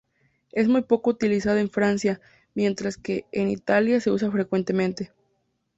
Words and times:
Es 0.51 0.67
muy 0.67 0.81
poco 0.81 1.11
utilizada 1.11 1.59
en 1.61 1.69
Francia, 1.69 2.19
mientras 2.55 2.97
que, 2.97 3.27
en 3.31 3.49
Italia 3.51 4.01
se 4.01 4.09
usa 4.09 4.31
frecuentemente. 4.31 5.11